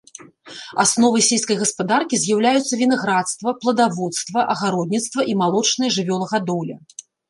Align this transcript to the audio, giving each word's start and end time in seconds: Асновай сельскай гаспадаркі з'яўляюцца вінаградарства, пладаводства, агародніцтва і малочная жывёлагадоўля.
Асновай 0.83 1.23
сельскай 1.27 1.59
гаспадаркі 1.59 2.19
з'яўляюцца 2.23 2.73
вінаградарства, 2.83 3.55
пладаводства, 3.61 4.39
агародніцтва 4.57 5.31
і 5.33 5.41
малочная 5.47 5.97
жывёлагадоўля. 6.01 6.77